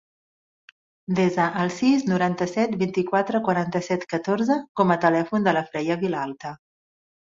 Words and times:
Desa 1.19 1.45
el 1.65 1.69
sis, 1.75 2.07
noranta-set, 2.13 2.75
vint-i-quatre, 2.85 3.45
quaranta-set, 3.51 4.09
catorze 4.17 4.61
com 4.83 4.99
a 4.99 5.01
telèfon 5.09 5.51
de 5.51 5.59
la 5.61 5.67
Freya 5.73 6.05
Vilalta. 6.07 6.61